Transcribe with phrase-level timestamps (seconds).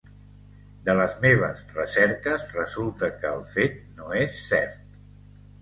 [0.87, 5.01] De les meves recerques resulta que el fet no és cert.